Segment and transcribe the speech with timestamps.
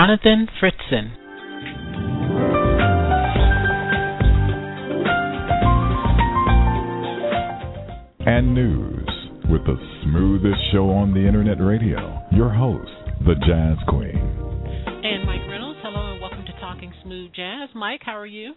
[0.00, 1.12] Jonathan Fritzen.
[8.24, 9.06] and news
[9.50, 12.18] with the smoothest show on the internet radio.
[12.32, 12.88] Your host,
[13.26, 14.16] the Jazz Queen.
[15.04, 15.78] And Mike Reynolds.
[15.82, 17.68] Hello and welcome to Talking Smooth Jazz.
[17.74, 18.54] Mike, how are you?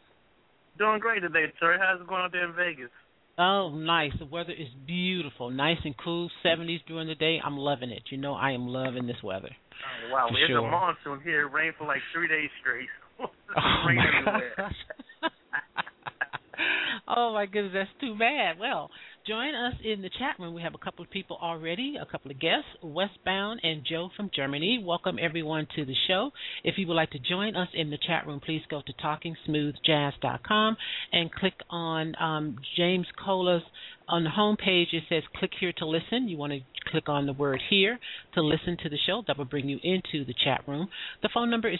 [0.77, 1.77] Doing great today, sir.
[1.77, 2.89] How's it going out there in Vegas?
[3.37, 4.11] Oh, nice.
[4.19, 5.49] The weather is beautiful.
[5.49, 6.29] Nice and cool.
[6.45, 7.39] 70s during the day.
[7.43, 8.03] I'm loving it.
[8.11, 9.49] You know, I am loving this weather.
[9.49, 10.27] Oh, wow.
[10.29, 10.59] It's sure.
[10.59, 11.47] a monsoon here.
[11.47, 12.89] It rained for like three days straight.
[13.55, 14.75] Oh Rain my everywhere.
[17.07, 18.57] oh my goodness, that's too bad.
[18.59, 18.89] Well,
[19.27, 20.53] join us in the chat room.
[20.53, 24.29] We have a couple of people already, a couple of guests, Westbound and Joe from
[24.35, 24.83] Germany.
[24.85, 26.31] Welcome everyone to the show.
[26.65, 30.77] If you would like to join us in the chat room, please go to talkingsmoothjazz.com
[31.13, 33.63] and click on um, James Colah's
[34.07, 36.27] on the home page it says click here to listen.
[36.27, 36.59] You want to
[36.89, 37.99] click on the word here
[38.33, 39.23] to listen to the show.
[39.27, 40.89] That will bring you into the chat room.
[41.21, 41.79] The phone number is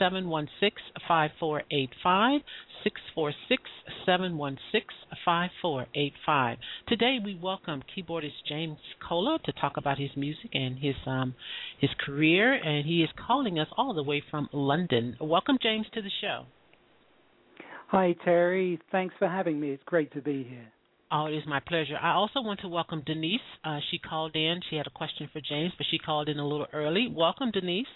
[0.00, 2.40] 646-716-5485.
[4.06, 6.56] 646-716-5485.
[6.88, 11.34] Today we welcome keyboardist James Colah to talk about his music and his um
[11.80, 15.16] his career and he is calling us all the way from London.
[15.20, 16.44] Welcome James to the show.
[17.88, 18.80] Hi, Terry.
[18.90, 19.70] Thanks for having me.
[19.70, 20.72] It's great to be here.
[21.10, 21.96] Oh, it is my pleasure.
[22.00, 23.40] I also want to welcome Denise.
[23.64, 24.60] Uh, she called in.
[24.68, 27.06] She had a question for James, but she called in a little early.
[27.08, 27.86] Welcome, Denise.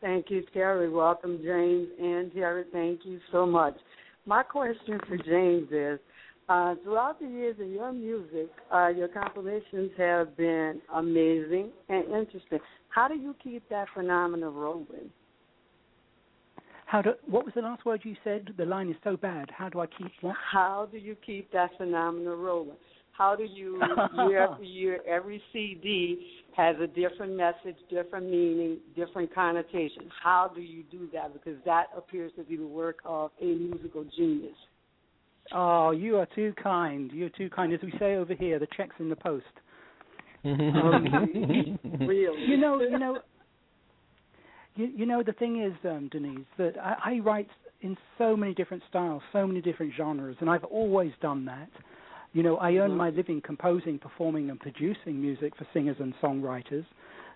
[0.00, 0.90] Thank you, Terry.
[0.90, 2.64] Welcome, James and Terry.
[2.72, 3.76] Thank you so much.
[4.26, 6.00] My question for James is
[6.48, 12.58] uh, throughout the years of your music, uh, your compilations have been amazing and interesting.
[12.88, 15.10] How do you keep that phenomenon rolling?
[16.86, 18.48] How do, what was the last word you said?
[18.56, 19.50] The line is so bad.
[19.50, 20.36] How do I keep what?
[20.52, 22.76] How do you keep that phenomenon rolling?
[23.10, 23.80] How do you,
[24.28, 26.24] year after year, every CD
[26.56, 30.10] has a different message, different meaning, different connotations.
[30.22, 31.32] How do you do that?
[31.32, 34.54] Because that appears to be the work of a musical genius.
[35.52, 37.10] Oh, you are too kind.
[37.12, 37.72] You're too kind.
[37.72, 39.44] As we say over here, the check's in the post.
[40.46, 42.40] Really?
[42.42, 43.18] You know, you know,
[44.76, 45.22] you, you know.
[45.22, 47.48] The thing is, um, Denise, that I, I write
[47.82, 51.68] in so many different styles, so many different genres, and I've always done that.
[52.32, 52.96] You know, I earn Mhm.
[52.96, 56.84] my living composing, performing, and producing music for singers and songwriters.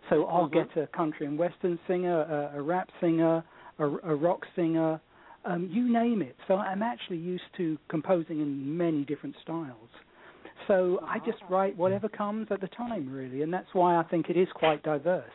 [0.09, 0.53] So I'll Mhm.
[0.53, 3.43] get a country and western singer, a, a rap singer,
[3.79, 5.01] a, a rock singer,
[5.45, 6.37] um, you name it.
[6.47, 9.89] So I'm actually used to composing in many different styles.
[10.67, 14.29] So I just write whatever comes at the time, really, and that's why I think
[14.29, 15.33] it is quite diverse.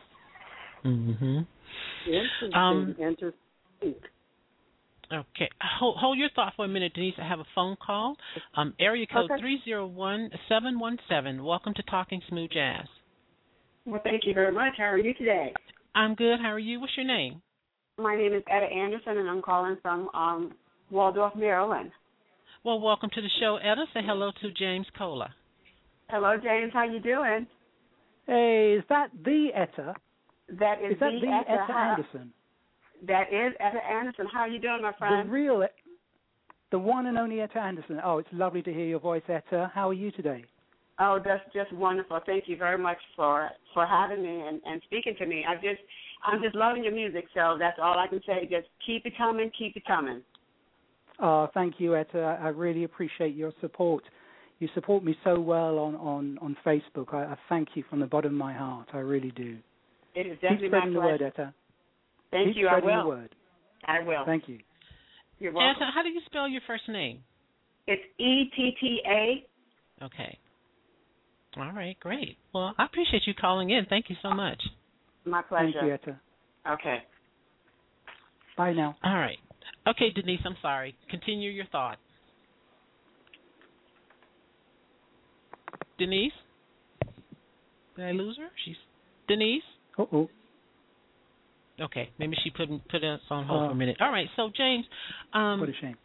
[0.86, 1.40] Mm-hmm.
[2.06, 2.54] Interesting.
[2.54, 3.96] Um, Interesting.
[5.12, 5.50] Okay.
[5.80, 7.16] Hold, hold your thought for a minute, Denise.
[7.20, 8.16] I have a phone call.
[8.56, 11.44] Um, area code three zero one seven one seven.
[11.44, 12.86] Welcome to Talking Smooth Jazz.
[13.86, 14.74] Well, thank you very much.
[14.78, 15.54] How are you today?
[15.96, 16.40] I'm good.
[16.42, 16.80] How are you?
[16.80, 17.42] What's your name?
[17.98, 20.54] My name is Etta Anderson, and I'm calling from um,
[20.92, 21.92] Waldorf, Maryland.
[22.64, 23.86] Well, welcome to the show, Etta.
[23.94, 25.34] Say hello to James Colah.
[26.10, 26.72] Hello, James.
[26.74, 27.48] How you doing?
[28.28, 29.94] Hey, is that the Etta?
[30.50, 31.64] That is, Is that the Etta.
[31.64, 32.34] Etta Anderson?
[33.08, 34.28] That is Etta Anderson.
[34.32, 35.28] How are you doing, my friend?
[35.28, 35.66] The real,
[36.72, 38.00] the one and only Etta Anderson.
[38.04, 39.72] Oh, it's lovely to hear your voice, Etta.
[39.74, 40.46] How are you today?
[41.00, 42.20] oh, that's just wonderful.
[42.26, 45.44] Thank you very much for for having me and, and speaking to me.
[45.48, 45.82] I just
[46.26, 48.48] I'm just loving your music, so that's all I can say.
[48.50, 50.22] Just keep it coming, keep it coming.
[51.20, 52.40] Oh, thank you, Etta.
[52.42, 54.04] I really appreciate your support.
[54.60, 57.14] You support me so well on, on, on Facebook.
[57.14, 58.88] I, I thank you from the bottom of my heart.
[58.94, 59.58] I really do.
[60.16, 61.22] It is Keep definitely my spreading the word.
[61.22, 61.54] Etta.
[62.32, 62.68] Thank Keep you.
[62.68, 63.10] I spreading the will.
[63.10, 63.36] word.
[63.86, 64.26] I will.
[64.26, 64.60] Thank you.
[65.40, 65.84] You're welcome.
[65.84, 67.20] Etta, how do you spell your first name?
[67.88, 70.04] It's E T T A.
[70.06, 70.38] Okay.
[71.58, 72.38] All right, great.
[72.54, 73.86] Well, I appreciate you calling in.
[73.90, 74.62] Thank you so much.
[75.26, 75.72] My pleasure.
[75.80, 76.20] Thank you, Etta.
[76.70, 76.98] Okay.
[78.58, 78.96] Bye now.
[79.04, 79.38] All right.
[79.88, 80.96] Okay, Denise, I'm sorry.
[81.10, 81.98] Continue your thought.
[85.98, 86.34] Denise?
[87.96, 88.50] Did I lose her?
[88.66, 88.76] She's
[89.28, 89.64] Denise?
[89.98, 90.30] Uh oh.
[91.80, 93.72] Okay, maybe she put put us on hold for Oh.
[93.72, 93.98] a minute.
[94.00, 94.86] All right, so James,
[95.34, 95.98] um, What a shame.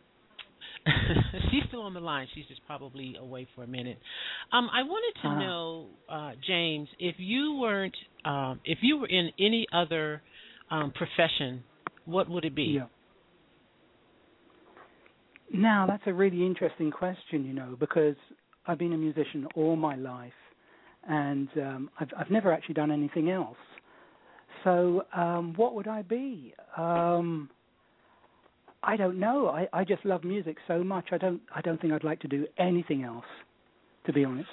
[1.51, 2.27] She's still on the line.
[2.35, 3.99] She's just probably away for a minute.
[4.53, 5.39] Um, I wanted to Uh-huh.
[5.41, 7.95] know, uh, James, if you weren't,
[8.25, 10.23] um, if you were in any other
[10.71, 11.63] um, profession,
[12.07, 12.63] what would it be?
[12.65, 12.87] Yeah.
[15.53, 18.15] Now that's a really interesting question, you know, because
[18.67, 20.33] I've been a musician all my life,
[21.09, 23.57] and um, I've I've never actually done anything else.
[24.65, 26.55] So um, what would I be?
[26.77, 27.49] Um,
[28.83, 29.49] I don't know.
[29.49, 31.07] I, I just love music so much.
[31.13, 33.25] I don't I don't think I'd like to do anything else,
[34.07, 34.49] to be honest.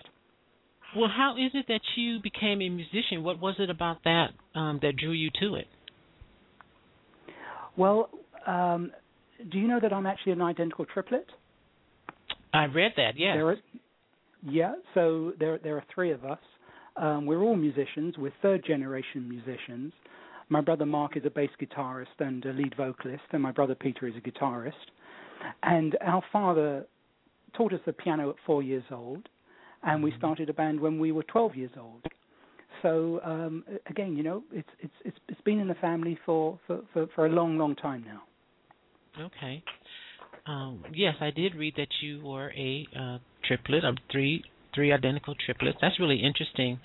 [0.96, 3.24] Well, how is it that you became a musician?
[3.24, 5.68] What was it about that um, that drew you to it?
[7.76, 8.10] Well,
[8.46, 8.92] um,
[9.52, 11.28] do you know that I'm actually an identical triplet?
[12.54, 13.12] I read that.
[13.18, 13.36] Yes.
[13.36, 13.58] There are,
[14.44, 16.40] yeah, so there there are three of us.
[16.98, 18.16] Um, we're all musicians.
[18.18, 19.94] We're third generation musicians.
[20.50, 24.08] My brother Mark is a bass guitarist and a lead vocalist, and my brother Peter
[24.08, 24.72] is a guitarist.
[25.64, 26.86] And our father
[27.56, 29.30] taught us the piano at four years old,
[29.84, 32.04] and we started a band when we were 12 years old.
[32.82, 36.82] So um, again, you know, it's it's it's it's been in the family for for
[36.94, 38.24] for, for a long, long time now.
[39.26, 39.64] Okay.
[40.46, 44.44] Um, yes, I did read that you were a uh, triplet of three
[44.74, 45.78] three identical triplets.
[45.82, 46.80] That's really interesting.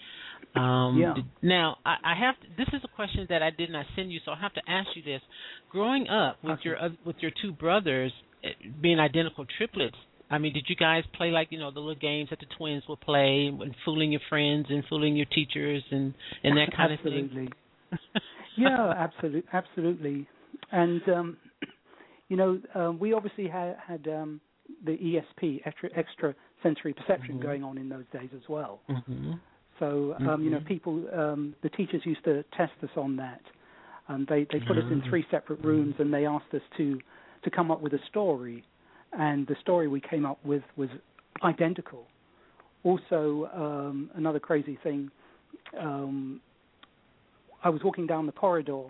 [0.55, 1.15] Um, Yeah.
[1.43, 4.33] Now, I, I have this is a question that I did not send you, so
[4.33, 5.23] I have to ask you this.
[5.71, 6.63] Growing up with Okay.
[6.65, 8.13] your oth- with your two brothers
[8.45, 8.49] eh,
[8.81, 9.97] being identical triplets,
[10.31, 12.83] I mean, did you guys play like you know the little games that the twins
[12.89, 16.15] would play, and fooling your friends and fooling your teachers and
[16.45, 17.31] and that kind of thing?
[17.31, 17.53] absolutely.
[18.59, 20.29] yeah, absolutely, absolutely.
[20.71, 21.37] And um,
[22.29, 24.41] you know, um, we obviously had, had um,
[24.85, 27.43] the ESP, extra, extra sensory perception, Mhm.
[27.43, 28.81] going on in those days as well.
[28.89, 29.35] hmm
[29.79, 30.67] So um, you know, Mhm.
[30.67, 33.41] people, um, the teachers used to test us on that.
[34.09, 35.09] Um, they they put us in Ah.
[35.09, 37.01] three separate rooms, and they asked us to
[37.43, 38.63] to come up with a story,
[39.13, 40.91] and the story we came up with was
[41.43, 42.07] identical.
[42.85, 45.11] Also, um, another crazy thing.
[45.79, 46.41] Um,
[47.65, 48.85] I was walking down the corridor,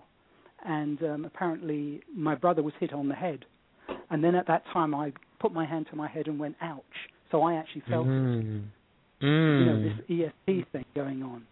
[0.64, 3.44] and um, apparently my brother was hit on the head.
[4.10, 6.82] And then at that time, I put my hand to my head and went, "Ouch!"
[7.32, 8.10] So I actually felt it.
[8.10, 8.64] Mm.
[9.20, 9.28] You
[9.66, 9.96] know, Mm.
[9.96, 10.06] this
[10.48, 11.44] ESP thing going on.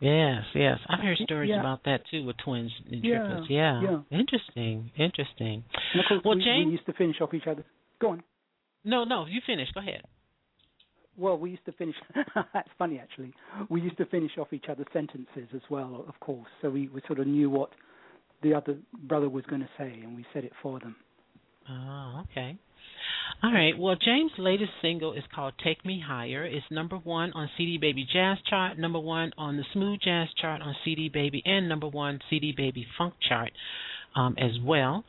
[0.00, 0.78] Yes, yes.
[0.88, 1.60] I've heard stories Yeah.
[1.60, 3.50] about that too with twins and Yeah, triplets.
[3.50, 3.80] Yeah.
[3.82, 4.00] yeah.
[4.18, 4.90] Interesting.
[4.96, 5.62] Interesting.
[5.94, 7.64] Of course, Well, we, James- we used to finish off each other.
[8.00, 8.22] Go on.
[8.84, 9.70] No, no, you finish.
[9.72, 10.02] Go ahead.
[11.16, 11.94] Well, we used to finish.
[12.54, 13.32] that's funny, actually.
[13.68, 16.48] We used to finish off each other's sentences as well, of course.
[16.62, 17.70] So we, we sort of knew what
[18.42, 20.96] the other brother was going to say, and we said it for them.
[21.70, 22.56] Oh, okay.
[23.42, 23.76] All right.
[23.76, 28.06] Well, James' latest single is called "Take Me Higher." It's number one on CD Baby
[28.10, 32.20] Jazz Chart, number one on the Smooth Jazz Chart on CD Baby, and number one
[32.30, 33.50] CD Baby Funk Chart
[34.14, 35.04] um, as well.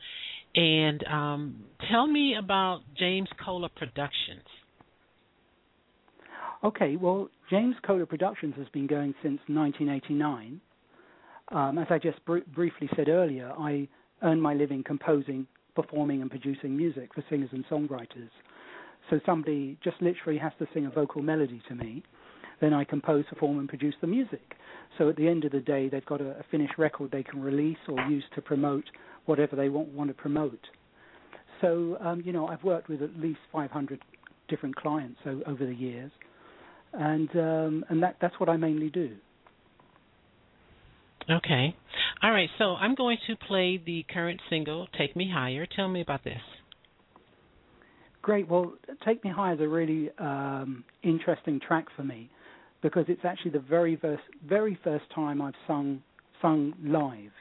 [0.54, 4.44] And um, tell me about James Colah Productions.
[6.62, 10.60] Okay, well, James Colah Productions has been going since 1989.
[11.48, 13.86] Um, as I just br- briefly said earlier, I
[14.22, 18.30] earn my living composing, performing, and producing music for singers and songwriters.
[19.10, 22.02] So somebody just literally has to sing a vocal melody to me,
[22.60, 24.54] then I compose, perform, and produce the music.
[24.98, 27.42] So at the end of the day, they've got a, a finished record they can
[27.42, 28.84] release or use to promote
[29.26, 30.60] whatever they want, want to promote.
[31.60, 34.00] So um, you know, I've worked with at least 500
[34.48, 36.10] different clients o- over the years,
[36.92, 39.16] and um, and that that's what I mainly do.
[41.30, 41.74] Okay.
[42.22, 42.48] All right.
[42.58, 46.40] So I'm going to play the current single, "Take Me Higher." Tell me about this.
[48.22, 48.48] Great.
[48.48, 52.30] Well, Take Me Higher is a really um, interesting track for me
[52.82, 56.02] because it's actually the very first very first time I've sung
[56.40, 57.32] sung live.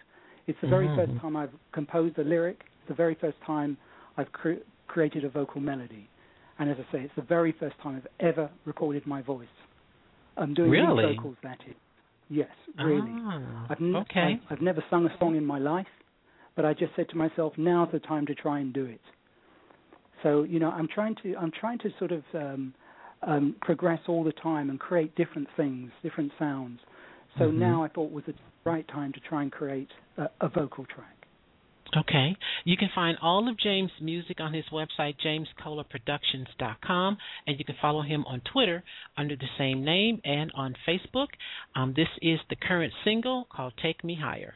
[0.48, 0.96] It's the very Mhm.
[0.96, 2.66] first time I've composed a lyric.
[2.80, 3.78] It's the very first time
[4.18, 6.08] I've cre- created a vocal melody.
[6.60, 9.48] And as I say, it's the very first time I've ever recorded my voice.
[10.38, 11.16] I'm doing Really?
[11.16, 11.38] vocals.
[11.44, 11.76] That is.
[12.34, 12.50] Yes,
[12.84, 13.12] really.
[13.14, 14.40] Ah, I've n- okay.
[14.50, 15.86] I've, I've never sung a song in my life,
[16.56, 19.02] but I just said to myself, now's the time to try and do it.
[20.24, 22.74] So you know, I'm trying to I'm trying to sort of um,
[23.22, 26.80] um, progress all the time and create different things, different sounds.
[27.38, 27.56] So Mhm.
[27.56, 28.34] now I thought was the
[28.66, 31.23] right time to try and create a, a vocal track.
[31.96, 32.36] Okay.
[32.64, 38.02] You can find all of James' music on his website, jamescolaproductions.com, and you can follow
[38.02, 38.84] him on Twitter
[39.18, 41.28] under the same name and on Facebook.
[41.76, 44.56] Um, this is the current single called Take Me Higher.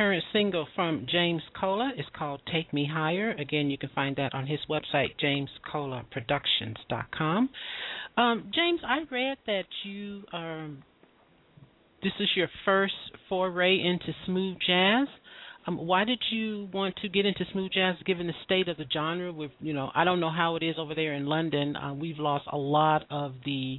[0.00, 1.92] Current single from James Colah.
[1.94, 3.32] It's called Take Me Higher.
[3.32, 7.50] Again, you can find that on his website, jamescolaproductions.com.
[8.16, 10.82] Um, James, I read that you um,
[12.02, 12.94] this is your first
[13.28, 15.06] foray into smooth jazz.
[15.66, 18.86] Um, why did you want to get into smooth jazz, given the state of the
[18.90, 19.30] genre?
[19.30, 21.76] With you know, I don't know how it is over there in London.
[21.76, 23.78] Uh, we've lost a lot of the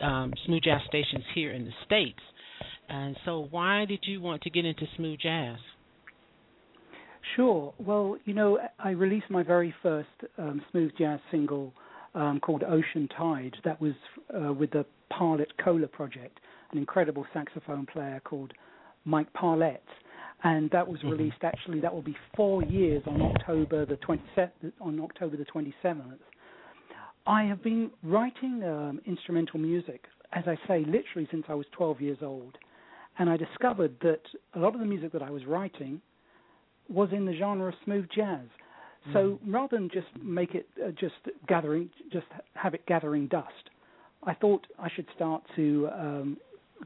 [0.00, 2.20] um, smooth jazz stations here in the states,
[2.88, 5.58] and so why did you want to get into smooth jazz?
[7.36, 7.72] Sure.
[7.78, 10.08] Well, you know, I released my very first
[10.38, 11.72] um, smooth jazz single
[12.14, 13.54] um, called Ocean Tide.
[13.64, 13.92] That was
[14.34, 16.40] uh, with the Parlett Colah project,
[16.72, 18.52] an incredible saxophone player called
[19.04, 19.80] Mike Parlett.
[20.44, 21.12] And that was Mhm.
[21.12, 21.44] released.
[21.44, 24.72] Actually, that will be four years on October the 27th.
[24.80, 26.18] On October the 27th.
[27.24, 32.00] I have been writing um, instrumental music, as I say, literally since I was 12
[32.00, 32.58] years old.
[33.18, 34.22] And I discovered that
[34.54, 36.00] a lot of the music that I was writing
[36.88, 38.46] was in the genre of smooth jazz.
[39.12, 41.14] So rather than just make it uh, just
[41.48, 43.70] gathering, just have it gathering dust,
[44.24, 46.36] I thought I should start to um,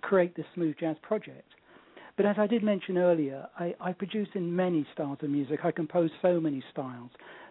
[0.00, 1.52] create this smooth jazz project.
[2.16, 5.61] But as I did mention earlier, I, I produce in many styles of music.
[5.64, 7.11] I compose so many styles.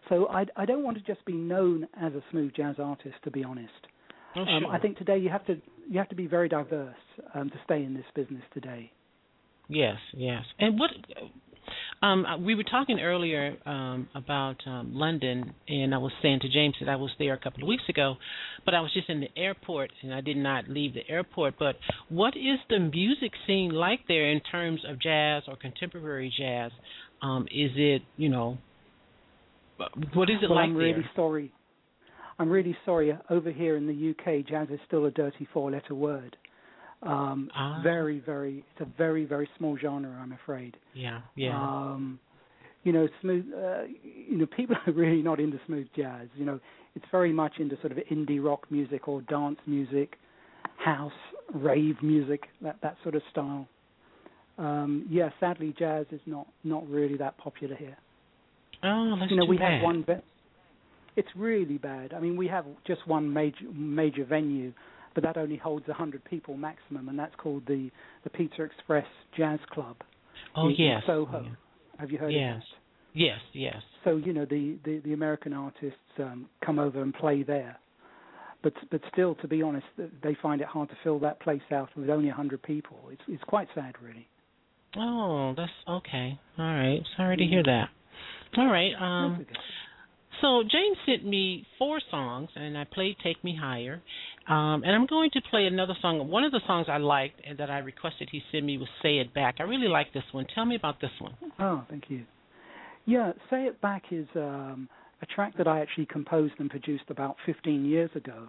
[0.09, 3.31] So I, I don't want to just be known as a smooth jazz artist, to
[3.31, 3.69] be honest.
[4.35, 4.65] Oh, Um.
[4.67, 5.55] I think today you have to
[5.89, 6.95] you have to be very diverse
[7.33, 8.91] um, to stay in this business today.
[9.67, 10.43] Yes, yes.
[10.59, 10.91] And what
[12.03, 16.75] um we were talking earlier um about um London and I was saying to James
[16.79, 18.15] that I was there a couple of weeks ago,
[18.65, 21.75] but I was just in the airport and I did not leave the airport, but
[22.09, 26.71] what is the music scene like there in terms of jazz or contemporary jazz?
[27.21, 28.57] Um is it, you know,
[30.13, 31.09] what is it well, like I'm really there?
[31.15, 31.51] sorry.
[32.39, 33.17] I'm really sorry.
[33.29, 36.35] Over here in the UK, jazz is still a dirty four-letter word.
[37.03, 37.81] Um, Ah.
[37.83, 38.63] Very, very.
[38.71, 40.11] It's a very, very small genre.
[40.21, 40.75] I'm afraid.
[40.93, 41.55] Yeah, yeah.
[41.61, 42.19] Um,
[42.83, 43.45] you know, smooth.
[43.53, 46.27] Uh, you know, people are really not into smooth jazz.
[46.35, 46.59] You know,
[46.95, 50.17] it's very much into sort of indie rock music or dance music,
[50.83, 51.11] house,
[51.53, 53.67] rave music, that that sort of style.
[54.57, 57.97] Um, yeah, sadly, jazz is not not really that popular here.
[58.83, 59.73] oh, that's you know, too we bad.
[59.73, 60.03] have one.
[60.05, 60.23] Ve-
[61.15, 62.13] it's really bad.
[62.13, 64.73] I mean, we have just one major major venue,
[65.13, 67.89] but that only holds a hundred people maximum, and that's called the
[68.23, 69.05] the Pizza Express
[69.37, 69.97] Jazz Club.
[70.55, 71.03] Oh, in, yes.
[71.07, 71.43] Soho.
[71.43, 71.49] Yeah.
[71.99, 72.55] Have you heard Yes.
[72.57, 72.65] of that?
[73.17, 73.75] Yes, yes.
[74.03, 77.77] So you know the the, the American artists um, come over and play there,
[78.61, 79.85] but but still, to be honest,
[80.21, 82.97] they find it hard to fill that place out with only a hundred people.
[83.11, 84.27] It's it's quite sad, really.
[84.97, 86.37] Oh, that's okay.
[86.57, 86.99] All right.
[87.17, 87.89] Sorry to hear that.
[88.57, 88.91] All right.
[88.99, 89.45] Um.
[90.41, 94.01] So James sent me four songs, and I played "Take Me Higher,"
[94.47, 96.29] um, and I'm going to play another song.
[96.29, 99.17] One of the songs I liked and that I requested he send me was "Say
[99.17, 100.45] It Back." I really like this one.
[100.53, 101.35] Tell me about this one.
[101.59, 102.25] Oh, thank you.
[103.05, 104.89] Yeah, Say It Back is um,
[105.21, 108.47] a track that I actually composed and produced about 15 years ago.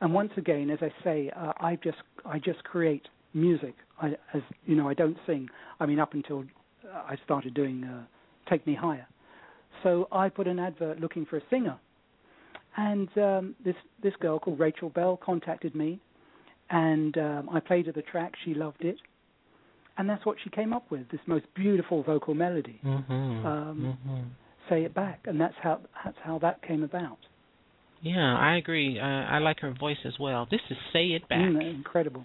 [0.00, 3.74] And once again, as I say, uh, I just I just create music.
[4.00, 5.48] I, as you know, I don't sing.
[5.80, 6.44] I mean, up until
[6.84, 8.04] uh, I started doing uh,
[8.48, 9.06] Take Me Higher.
[9.82, 11.78] So I put an advert looking for a singer,
[12.76, 16.00] and um, this this girl called Rachel Bell contacted me,
[16.70, 18.32] and um, I played her the track.
[18.44, 18.96] She loved it,
[19.96, 21.08] and that's what she came up with.
[21.10, 23.46] This most beautiful vocal melody Mm-hmm.
[23.46, 24.22] Um, mm-hmm.
[24.68, 27.18] say it back, and that's how that's how that came about.
[28.00, 28.98] Yeah, I agree.
[29.00, 30.46] Uh, I like her voice as well.
[30.50, 32.24] This is "Say It Back." Mm, incredible.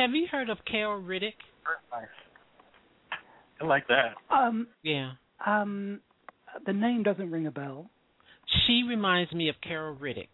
[0.00, 1.34] Have you heard of Carol Riddick?
[1.92, 2.04] Nice.
[3.60, 4.14] I like that.
[4.34, 5.12] Um, Yeah.
[5.46, 6.00] um,
[6.66, 7.90] the name doesn't ring a bell.
[8.66, 10.28] She reminds me of Carol Riddick.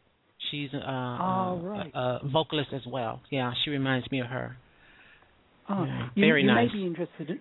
[0.51, 1.91] She's uh, Oh, uh, right.
[1.95, 3.21] a, a vocalist as well.
[3.31, 4.57] Yeah, she reminds me of her.
[5.69, 6.69] Oh, Yeah, you, very you nice.
[6.73, 7.31] may be interested.
[7.31, 7.41] In,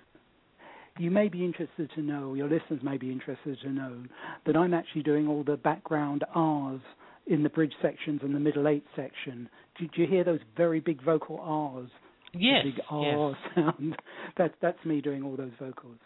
[0.98, 2.34] you may be interested to know.
[2.34, 4.04] Your listeners may be interested to know
[4.46, 6.82] that I'm actually doing all the background R's
[7.28, 9.50] in the bridge sections and the middle eight section.
[9.80, 11.90] Did you hear those very big vocal R's?
[12.38, 12.64] Yes.
[12.64, 13.36] The big yes.
[13.56, 13.96] Sound.
[14.38, 15.98] That's that's me doing all those vocals.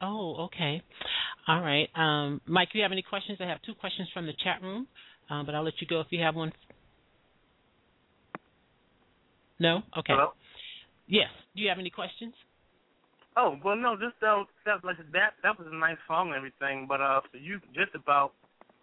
[0.00, 0.82] Oh, okay.
[1.46, 1.88] All right.
[1.94, 3.38] Um, Mike, do you have any questions?
[3.40, 4.88] I have two questions from the chat room,
[5.30, 6.52] um, but I'll let you go if you have one.
[9.60, 9.76] No?
[9.96, 10.12] Okay.
[10.12, 10.32] Hello.
[11.06, 11.28] Yes.
[11.54, 12.34] Do you have any questions?
[13.36, 16.86] Oh well, no, just that that like that that was a nice song and everything,
[16.88, 18.32] but uh, so you just about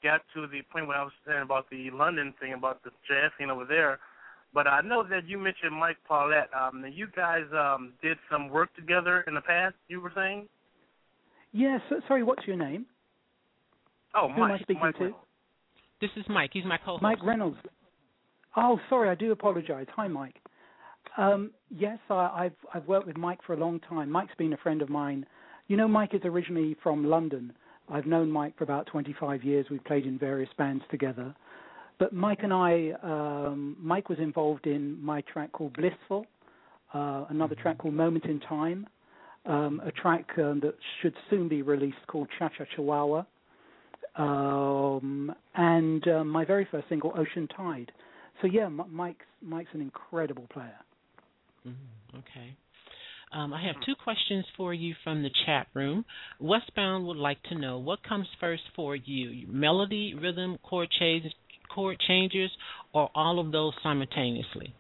[0.02, 3.32] got to the point where I was saying about the London thing about the jazz
[3.38, 4.00] scene over there.
[4.54, 6.48] But I know that you mentioned Mike Parlett.
[6.60, 9.76] Um, you guys um did some work together in the past.
[9.88, 10.48] You were saying?
[11.52, 11.82] Yes.
[11.90, 12.24] so, sorry.
[12.24, 12.86] What's your name?
[14.16, 14.62] Oh, Who am I Mike.
[14.62, 15.14] speaking Mike to?
[16.02, 16.52] This is Mike.
[16.54, 17.04] He's my co-host.
[17.04, 17.58] Mike Reynolds.
[18.56, 19.86] Oh, sorry, I do apologize.
[19.96, 20.36] Hi, Mike.
[21.18, 22.14] Um, yes, I,
[22.46, 24.10] I've I've worked with Mike for a long time.
[24.10, 25.26] Mike's been a friend of mine.
[25.68, 27.54] You know, Mike is originally from London.
[27.92, 29.66] I've known Mike for about 25 years.
[29.70, 31.36] We've played in various bands together.
[32.00, 36.26] But Mike and I, um, Mike was involved in my track called Blissful,
[36.94, 38.88] uh, another track called Moment in Time,
[39.46, 43.26] um, a track um, that should soon be released called Cha Cha Chihuahua,
[44.16, 47.92] um, and um, my very first single, Ocean Tide.
[48.42, 50.80] So yeah, M- Mike's Mike's an incredible player.
[51.68, 52.56] Mhm, Okay.
[53.32, 56.04] Um, I have two questions for you from the chat room.
[56.40, 61.32] Westbound would like to know what comes first for you: melody, rhythm, chord change,
[61.70, 62.52] chord changes,
[62.94, 64.74] or all of those simultaneously.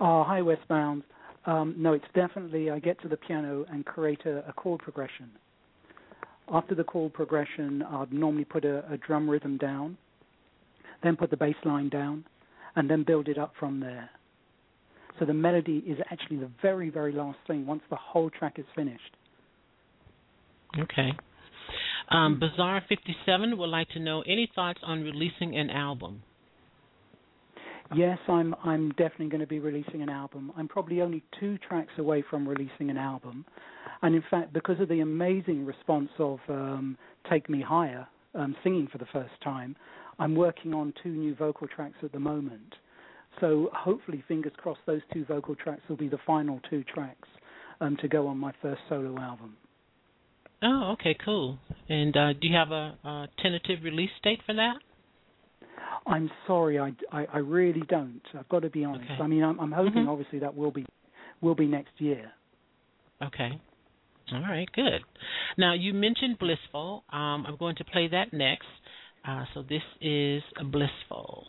[0.00, 1.02] Oh, hi, Westbound.
[1.46, 5.30] Um, no, it's definitely I get to the piano and create a, a chord progression.
[6.52, 9.96] After the chord progression, I'd normally put a, a drum rhythm down,
[11.02, 12.24] then put the bass line down,
[12.76, 14.10] and then build it up from there.
[15.18, 18.64] So the melody is actually the very, very last thing once the whole track is
[18.74, 19.16] finished.
[20.78, 21.12] Okay.
[22.10, 26.22] Um, Bizarre fifty seven would like to know any thoughts on releasing an album.
[27.94, 30.52] Yes, I'm I'm definitely going to be releasing an album.
[30.56, 33.44] I'm probably only two tracks away from releasing an album,
[34.02, 36.96] and in fact, because of the amazing response of um,
[37.28, 39.76] "Take Me Higher," um, singing for the first time,
[40.18, 42.74] I'm working on two new vocal tracks at the moment.
[43.40, 47.28] So hopefully, fingers crossed, those two vocal tracks will be the final two tracks
[47.80, 49.56] um, to go on my first solo album.
[50.62, 51.58] Oh, okay, cool.
[51.88, 54.74] And uh, do you have a, a tentative release date for that?
[56.06, 58.20] I'm sorry, I, I, I really don't.
[58.38, 59.10] I've got to be honest.
[59.10, 59.22] Okay.
[59.22, 60.08] I mean, I'm, I'm hoping Mhm.
[60.08, 60.86] obviously that will be
[61.40, 62.32] will be next year.
[63.22, 63.58] Okay.
[64.32, 65.02] All right, good.
[65.58, 67.04] Now you mentioned blissful.
[67.10, 68.68] Um, I'm going to play that next.
[69.26, 71.48] Uh, so this is blissful.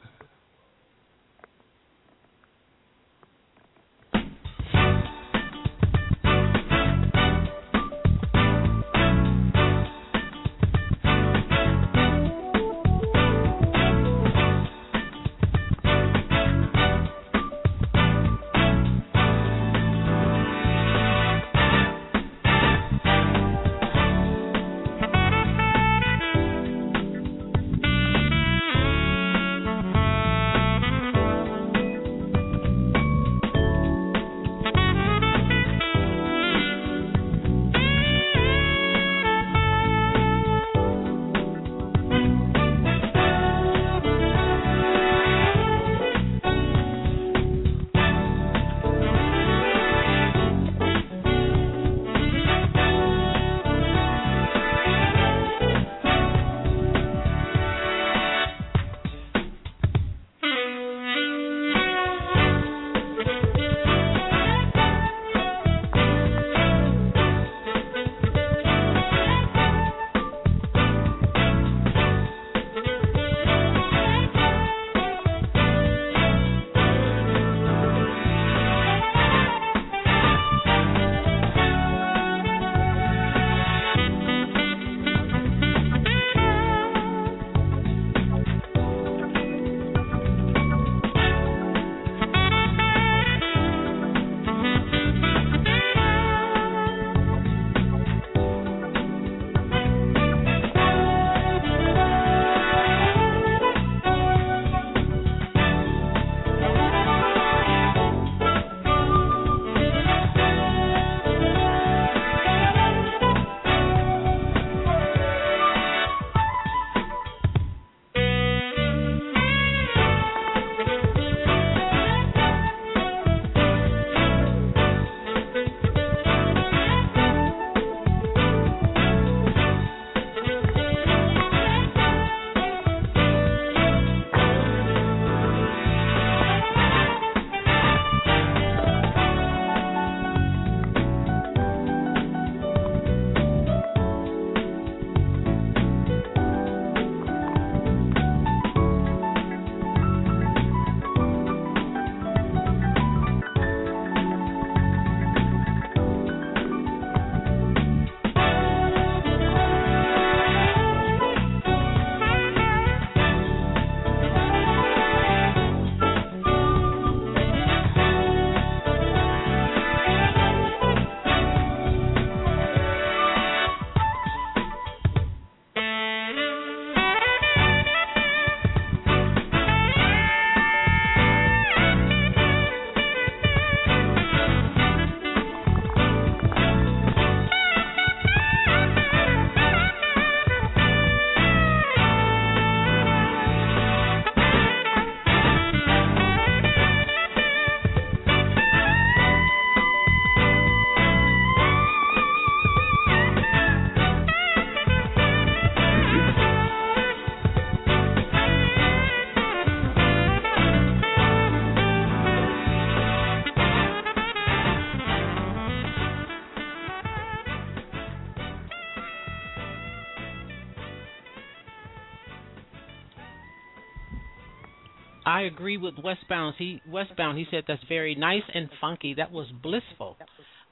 [225.62, 226.56] Agree with Westbound.
[226.58, 227.38] He Westbound.
[227.38, 229.14] He said that's very nice and funky.
[229.14, 230.18] That was blissful.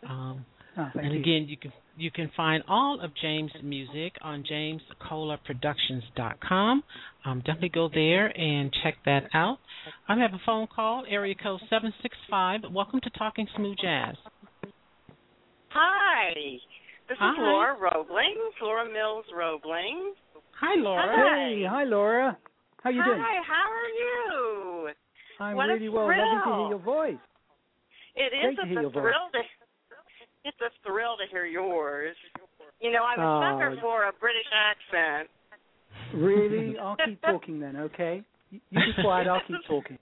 [0.08, 0.46] Um,
[0.78, 1.20] Oh, and you.
[1.20, 6.84] again, you can you can find all of James' music on jamescolaproductions.com.
[7.26, 9.58] Um, definitely go there and check that out.
[10.08, 12.62] I have a phone call, area code seven six five.
[12.72, 14.16] Welcome to Talking Smooth Jazz.
[15.72, 16.34] Hi,
[17.10, 17.32] this Hi.
[17.32, 20.14] is Laura Roebling, Laura Mills Roebling.
[20.62, 21.16] Hi, Laura.
[21.16, 22.38] Hey, hi Laura.
[22.84, 23.44] How you Hi, doing?
[23.46, 24.90] how are you?
[25.40, 26.08] I'm what a really well.
[26.08, 27.18] Lovely to hear your voice.
[28.16, 29.14] It Great is to a your voice.
[29.34, 29.40] to.
[30.46, 32.16] It's a thrill to hear yours.
[32.80, 33.40] You know, I'm a Oh.
[33.40, 35.30] sucker for a British accent.
[36.16, 36.78] Really?
[36.82, 38.24] I'll keep talking then, okay?
[38.52, 39.28] You you be quiet.
[39.28, 39.98] I'll keep talking.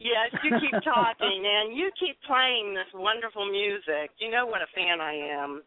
[0.00, 4.10] Yes, you keep talking and you keep playing this wonderful music.
[4.18, 5.62] You know what a fan I am.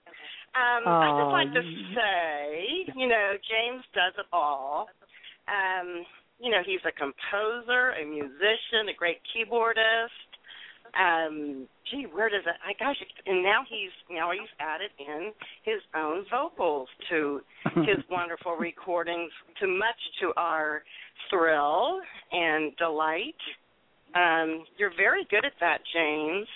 [0.58, 1.64] Um, I Oh, just like to
[1.96, 4.88] say, you know, James does it all.
[5.48, 6.06] Um,
[6.40, 10.28] you know, he's a composer, a musician, a great keyboardist.
[10.98, 12.56] Um, gee, where does it?
[12.66, 15.32] I gosh, and now he's now he's added in
[15.64, 17.42] his own vocals to
[17.76, 20.84] his wonderful recordings, to much to our
[21.30, 22.00] thrill
[22.32, 23.36] and delight.
[24.16, 26.48] Um, you're very good at that, James.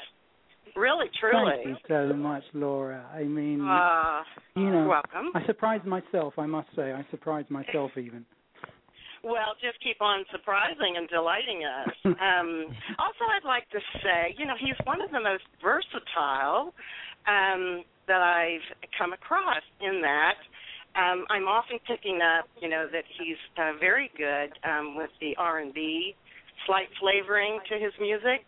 [0.75, 1.51] Really, truly.
[1.65, 3.05] Thank you so much, Laura.
[3.13, 4.23] I mean, Uh,
[4.55, 5.31] you know, welcome.
[5.35, 6.35] I surprised myself.
[6.37, 8.25] I must say, I surprised myself even.
[9.23, 11.95] Well, just keep on surprising and delighting us.
[12.21, 12.69] Um,
[13.01, 16.69] also, I'd like to say, you know, he's one of the most versatile
[17.25, 18.61] um, that I've
[18.97, 19.63] come across.
[19.81, 20.37] In that,
[20.93, 25.33] um, I'm often picking up, you know, that he's uh, very good um, with the
[25.37, 26.15] R&B,
[26.67, 28.45] slight flavoring to his music.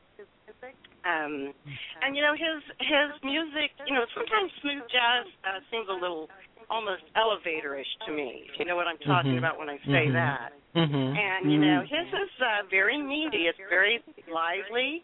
[1.04, 1.52] Um,
[2.00, 6.30] and you know his his music, you know, sometimes smooth jazz uh, seems a little
[6.70, 8.50] almost elevatorish to me.
[8.52, 9.38] If you know what I'm talking Mhm.
[9.40, 10.14] about when I say Mhm.
[10.14, 10.54] that.
[10.76, 11.18] Mm-hmm.
[11.18, 13.48] And you know, his is uh, very meaty.
[13.48, 15.04] It's very lively.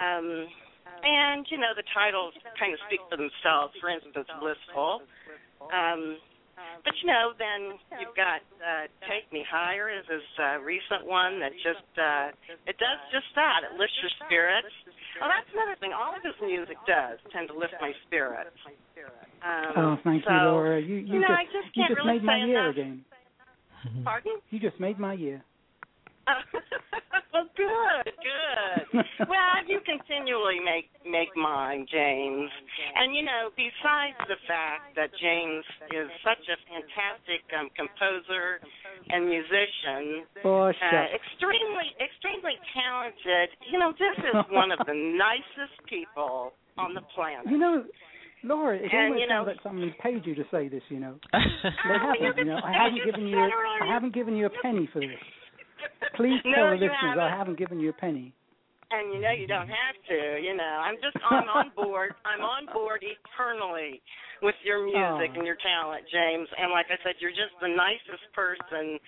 [0.00, 0.48] Um,
[1.02, 3.74] and you know, the titles kind of speak for themselves.
[3.80, 5.02] For instance, blissful.
[5.72, 6.18] Um,
[6.84, 11.40] but you know, then you've got uh, "Take Me Higher" is his uh, recent one
[11.40, 12.30] that just uh,
[12.66, 13.64] it does just that.
[13.64, 14.68] It lifts your spirits.
[15.22, 15.92] Oh, that's another thing.
[15.94, 18.50] All of his music does tend to lift my spirit.
[19.44, 20.80] Um, oh, thank so, you, Laura.
[20.80, 22.64] You you, you know, just I just you can't just really made my say year
[22.64, 22.74] enough.
[22.74, 23.04] again.
[24.04, 24.36] Pardon?
[24.50, 25.44] You just made my year.
[27.32, 29.04] well, good, good.
[29.28, 32.50] well, you continually make make mine, James.
[32.96, 38.60] And you know, besides the fact that James is such a fantastic um, composer
[39.10, 43.52] and musician, Oh, uh, extremely, extremely talented.
[43.70, 47.46] You know, this is one of the nicest people on the planet.
[47.50, 47.84] You know,
[48.44, 50.82] Laura, it And, almost you know- sounds like someone paid you to say this.
[50.88, 52.38] You know, they haven't.
[52.38, 53.38] You know, I haven't given you.
[53.38, 53.48] A,
[53.82, 55.20] I haven't given you a penny for this.
[56.16, 57.22] Please no, tell the listeners haven't.
[57.22, 58.32] I haven't given you a penny.
[58.90, 60.38] And you know you don't have to.
[60.38, 62.14] You know, I'm just I'm on board.
[62.22, 64.00] I'm on board eternally
[64.42, 65.36] with your music Oh.
[65.40, 66.46] and your talent, James.
[66.54, 69.00] And like I said, you're just the nicest person.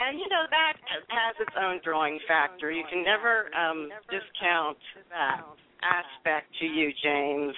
[0.00, 0.74] And you know that
[1.12, 2.70] has its own drawing factor.
[2.70, 4.78] You can never um discount
[5.12, 5.44] that
[5.84, 7.52] aspect to you, James.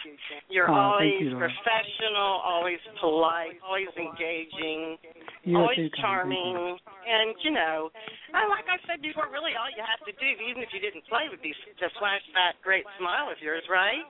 [0.50, 4.98] You're Oh, always you, professional, always polite, always engaging,
[5.46, 6.76] You are always charming.
[7.06, 7.90] And you know,
[8.34, 11.30] like I said before, really all you have to do, even if you didn't play,
[11.30, 14.02] would be to flash that great smile of yours, right?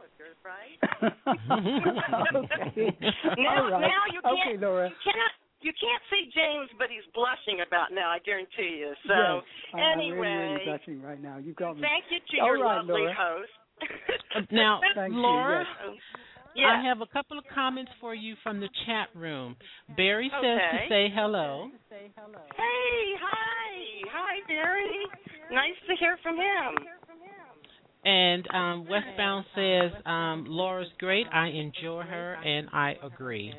[1.26, 1.92] you.
[2.56, 2.96] okay.
[3.36, 3.80] Now, All right.
[3.84, 4.88] now you can't, okay, Laura.
[4.88, 8.08] you cannot, you can't see James, but he's blushing about now.
[8.10, 8.92] I guarantee you.
[9.06, 11.36] So yes, I'm- I'm anyway, really, really blushing right now.
[11.38, 11.82] You've got me.
[11.82, 13.14] thank you to All your right, lovely Laura.
[13.14, 13.52] host.
[14.50, 15.96] Now, Thank you, Laura, yes.
[16.54, 16.66] yeah.
[16.66, 19.56] I have a couple of comments for you from the chat room.
[19.96, 20.86] Barry says to Okay.
[20.88, 21.70] say hello.
[21.90, 23.66] Hey, hi,
[24.12, 25.06] hi, Barry.
[25.50, 26.86] Nice to hear from him.
[28.04, 31.26] And um, Westbound says um, Laura's great.
[31.32, 33.52] I enjoy her, and I agree.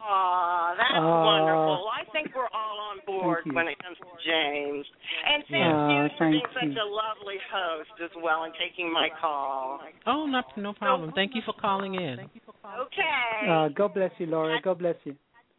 [0.00, 1.24] Aw, that's Aw.
[1.24, 1.90] wonderful.
[1.90, 4.86] I think we're all on board when it comes to James.
[5.26, 8.92] And thank Aw, you for being thank such a lovely host as well and taking
[8.92, 9.80] my call.
[10.06, 11.12] Oh, no, no problem.
[11.14, 12.18] Thank you for calling in.
[12.20, 13.50] Okay.
[13.50, 14.58] Uh, God bless you, Laura.
[14.62, 15.14] God bless you.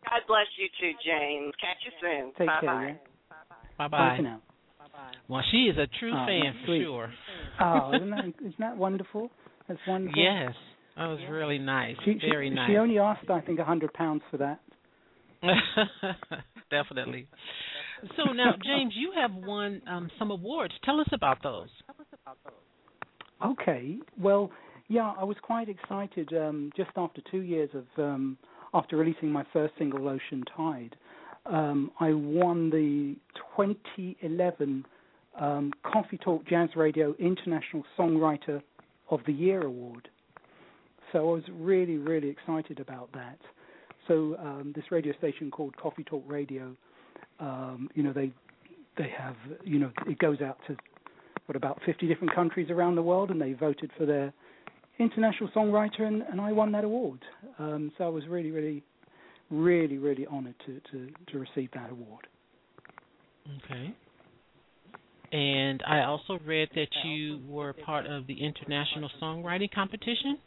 [0.06, 1.54] God bless you too, James.
[1.60, 2.32] Catch you soon.
[2.38, 2.70] Take Bye care.
[2.70, 2.86] bye.
[2.88, 2.96] Yeah?
[3.78, 4.16] Bye Bye bye.
[4.18, 4.42] for now.
[5.28, 7.10] Well, she is a true Oh, fan that's for sure.
[7.62, 9.30] Oh, isn't that isn't that wonderful?
[9.68, 10.22] That's wonderful.
[10.22, 10.54] Yes,
[11.00, 11.96] that was really nice.
[12.04, 12.70] She, she, Very nice.
[12.70, 14.60] She only asked, I think, a hundred pounds for that.
[16.70, 17.28] Definitely.
[18.18, 20.74] So now, James, you have won um, some awards.
[20.84, 21.70] Tell us about those.
[23.46, 23.98] Okay.
[24.22, 24.52] Well,
[24.90, 28.38] yeah, I was quite excited um, just after two years of um,
[28.74, 30.96] after releasing my first single, Ocean Tide.
[31.46, 33.16] Um, I won the
[33.58, 34.86] 2011
[35.40, 38.62] um, Coffee Talk Jazz Radio International Songwriter
[39.10, 40.10] of the Year award.
[41.12, 43.40] So I was really, really excited about that.
[44.08, 46.76] So um, this radio station called Coffee Talk Radio,
[47.40, 48.32] um, you know, they
[48.98, 50.76] they have, you know, it goes out to
[51.46, 54.34] what about 50 different countries around the world, and they voted for their
[55.00, 57.20] international songwriter, and, and I won that award.
[57.58, 58.84] Um, so I was really, really,
[59.50, 62.28] really, really honoured to, to to receive that award.
[63.66, 63.96] Okay.
[65.32, 70.40] And I also read that you were part of the international songwriting competition.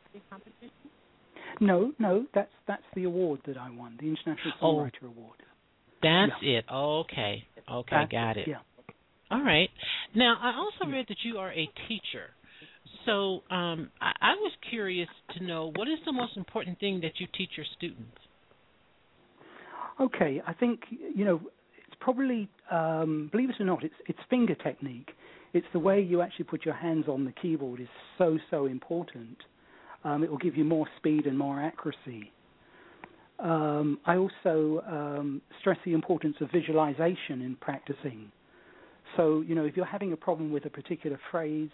[1.61, 4.66] No, no, that's that's the award that I won, the International Oh.
[4.66, 5.37] Songwriter Award.
[6.03, 6.64] That's it.
[6.72, 7.44] Okay.
[7.70, 8.48] Okay, That's got it.
[8.48, 8.59] Yeah.
[9.31, 9.70] All right.
[10.14, 12.31] Now, I also read that you are a teacher.
[13.07, 17.12] So, um, I, I was curious to know what is the most important thing that
[17.18, 18.18] you teach your students?
[20.01, 21.40] Okay, I think you know
[21.87, 25.11] it's probably um, believe it or not, it's it's finger technique.
[25.55, 29.37] It's the way you actually put your hands on the keyboard is so so important.
[30.04, 32.32] Um, it will give you more speed and more accuracy.
[33.38, 38.30] Um, I also um, stress the importance of visualization in practicing.
[39.16, 41.70] So you know if you're having a problem with a particular phrase,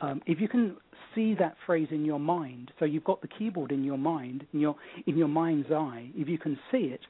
[0.00, 0.76] um, if you can
[1.14, 4.60] see that phrase in your mind, so you've got the keyboard in your mind, in
[4.60, 6.10] your in your mind's eye.
[6.14, 7.00] If you can see it,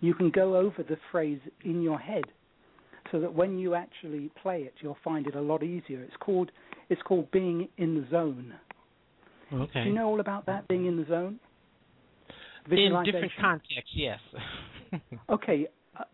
[0.00, 2.24] you can go over the phrase in your head
[3.12, 6.50] so that when you actually play it you'll find it a lot easier it's called
[6.88, 8.54] it's called being in the zone
[9.52, 9.82] Okay.
[9.84, 11.38] do you know all about that being in the zone
[12.70, 14.20] In different contexts, yes.
[15.30, 15.66] okay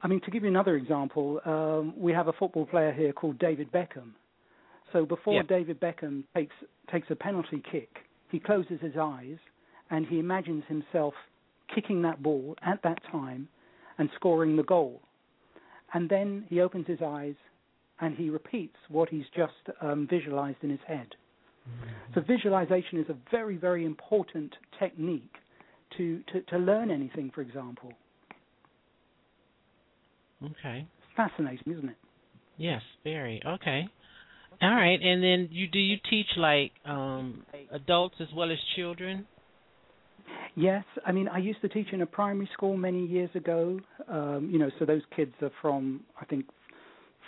[0.02, 3.38] i mean to give you another example um, we have a football player here called
[3.38, 4.12] david beckham
[4.92, 5.42] so before Yeah.
[5.48, 6.54] david beckham takes
[6.92, 7.90] takes a penalty kick
[8.30, 9.38] he closes his eyes
[9.90, 11.14] and he imagines himself
[11.74, 13.48] kicking that ball at that time
[13.98, 15.00] and scoring the goal.
[15.92, 17.34] And then he opens his eyes
[18.00, 19.52] and he repeats what he's just
[19.82, 21.08] um, visualized in his head.
[22.14, 25.34] So visualization is a very, very important technique
[25.96, 27.92] to, to, to learn anything, for example.
[30.44, 30.86] okay.
[31.16, 31.96] Fascinating, isn't it?
[32.56, 33.40] Yes, very.
[33.46, 33.88] Okay.
[34.62, 35.00] All right.
[35.02, 37.42] And then you do you teach like um
[37.72, 39.26] adults as well as children?
[40.54, 43.80] Yes, I mean I used to teach in a primary school many years ago.
[44.08, 46.46] Um, you know, so those kids are from I think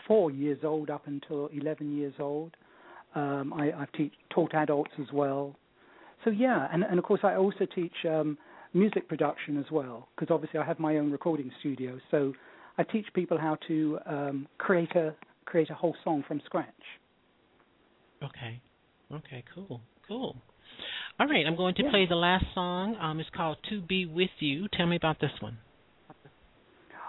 [0.06, 2.56] four years old up until eleven years old.
[3.14, 5.56] Um, I, I've teach, taught adults as well.
[6.24, 8.38] So yeah, and, and of course I also teach um,
[8.72, 11.98] music production as well because obviously I have my own recording studio.
[12.10, 12.32] So
[12.78, 16.68] I teach people how to um, create a create a whole song from scratch.
[18.22, 18.60] Okay.
[19.12, 19.80] Okay, cool.
[20.08, 20.36] Cool.
[21.20, 21.90] All right, I'm going to Yeah.
[21.90, 22.96] play the last song.
[23.00, 24.68] Um it's called To Be With You.
[24.76, 25.58] Tell me about this one.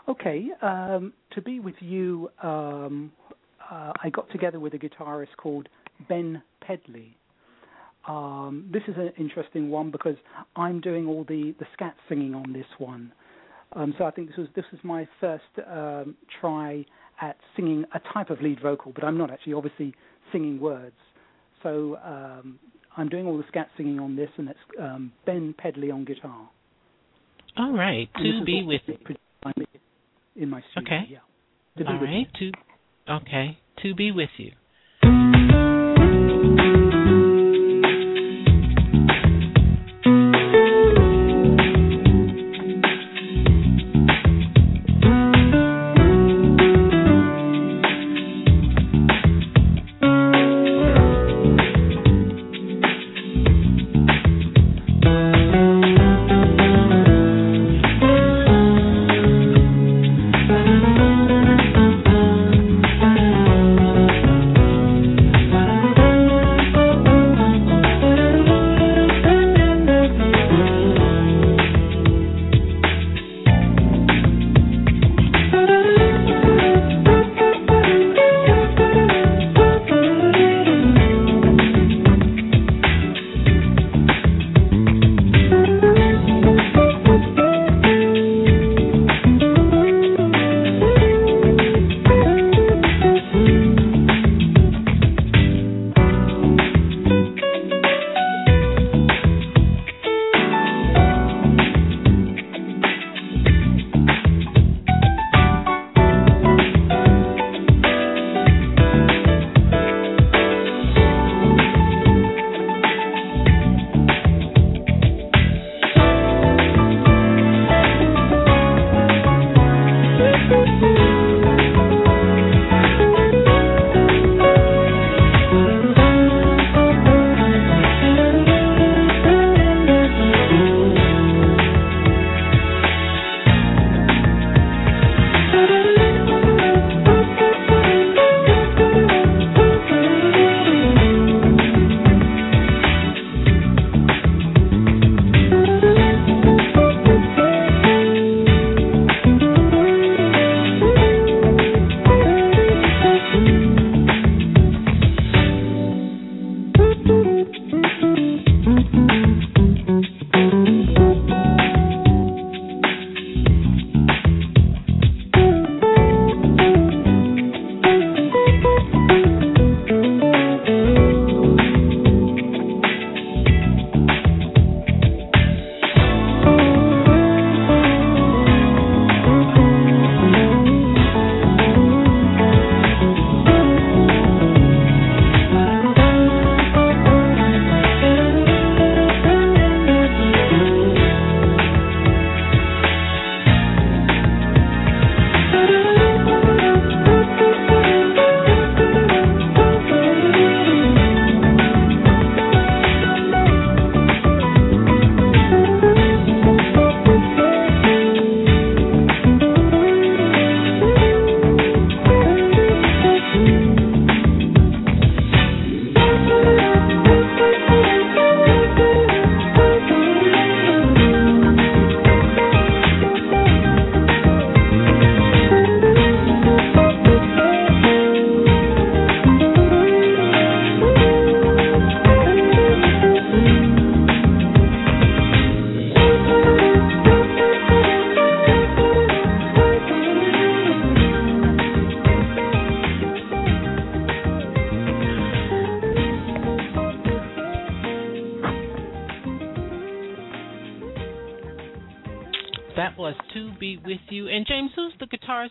[0.09, 3.13] Okay, um, to be with you, um,
[3.71, 5.69] uh, I got together with a guitarist called
[6.07, 7.17] Ben Pedley.
[8.07, 10.17] Um, this is an interesting one because
[10.55, 13.13] I'm doing all the, the scat singing on this one.
[13.73, 16.85] Um, so I think this was this was my first um, try
[17.21, 19.95] at singing a type of lead vocal, but I'm not actually obviously
[20.31, 20.95] singing words.
[21.63, 22.59] So um,
[22.97, 26.49] I'm doing all the scat singing on this, and it's um, Ben Pedley on guitar.
[27.57, 28.09] All right.
[28.17, 28.81] To Be With
[30.35, 30.97] in my studio.
[30.97, 31.05] Okay.
[31.09, 31.83] Yeah.
[31.83, 32.27] To All right.
[32.39, 32.51] To
[33.09, 33.57] Okay.
[33.81, 34.51] To Be With You.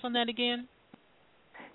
[0.04, 0.68] On that again?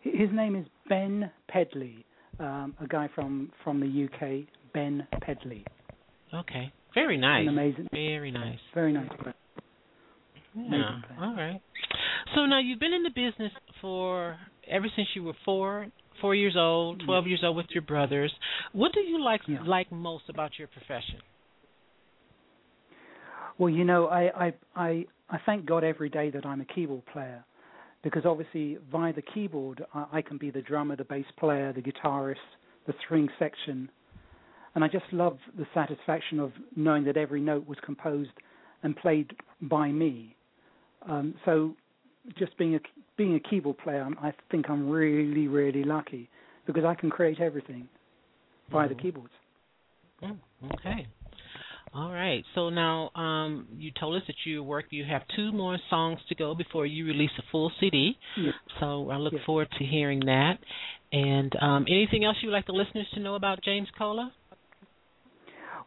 [0.02, 2.06] His name is Ben Pedley,
[2.40, 4.48] um, a guy from from the UK.
[4.74, 5.66] Ben Pedley.
[6.34, 7.48] Okay, very nice.
[7.48, 9.10] Amazing, very nice, very nice.
[10.56, 11.00] Yeah.
[11.20, 11.62] All right.
[12.36, 13.52] So now you've been in the business
[13.82, 14.38] for
[14.70, 15.88] ever since you were four,
[16.22, 18.34] four years old, twelve years old with your brothers.
[18.74, 19.60] What do you like Yeah.
[19.66, 21.20] like most about your profession?
[23.58, 27.06] Well, you know, I, I I I thank God every day that I'm a keyboard
[27.08, 27.44] player,
[28.08, 31.82] because obviously via the keyboard I, I can be the drummer, the bass player, the
[31.82, 32.36] guitarist,
[32.86, 33.90] the string section,
[34.76, 38.32] and I just love the satisfaction of knowing that every note was composed
[38.84, 39.32] and played
[39.64, 40.38] by me.
[41.06, 41.76] Um, so,
[42.38, 42.80] just being a
[43.18, 46.30] being a keyboard player, I'm- think I'm really really lucky
[46.66, 47.90] because I can create everything
[48.72, 49.00] via the Mhm.
[49.00, 49.34] keyboards.
[50.22, 50.38] Mm,
[50.76, 51.08] okay.
[51.98, 52.44] All right.
[52.54, 54.86] So now um, you told us that you work.
[54.92, 58.16] You have two more songs to go before you release a full CD.
[58.38, 58.52] Yeah.
[58.80, 59.42] So I look Yes.
[59.48, 60.60] forward to hearing that.
[61.12, 64.32] And um, anything else you'd like the listeners to know about James Colah?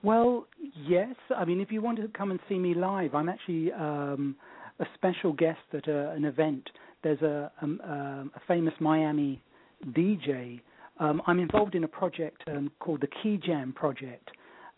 [0.02, 0.46] Well,
[0.88, 1.14] yes.
[1.36, 4.34] I mean, if you want to come and see me live, I'm actually um,
[4.78, 6.68] a special guest at a, an event.
[7.04, 9.40] There's a, um, um, a famous Miami
[9.90, 10.61] DJ.
[10.98, 14.30] Um, I'm involved in a project um, called the Key Jam Project,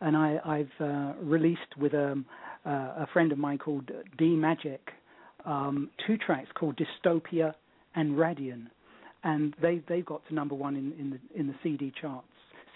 [0.02, 2.26] and I, I've uh, released with um,
[2.66, 2.70] uh,
[3.04, 4.80] a friend of mine called D Magic
[5.44, 7.54] um, two tracks called Dystopia
[7.94, 8.66] and Radian,
[9.24, 12.26] and they they've got to number one in, in the in the CD charts,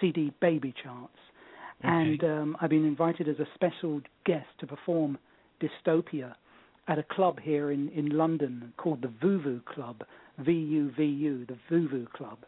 [0.00, 1.18] CD baby charts.
[1.82, 5.18] And um, I've been invited as a special guest to perform
[5.60, 6.34] Dystopia
[6.88, 10.02] at a club here in, in London called the Vuvu Club,
[10.38, 12.38] V U V U, the Vuvu Club,